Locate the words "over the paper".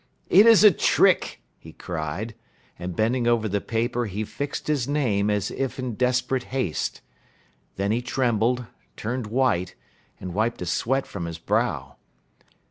3.27-4.05